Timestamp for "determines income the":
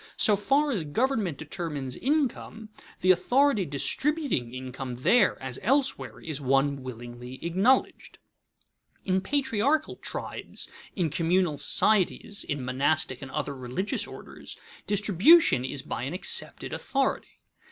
1.37-3.11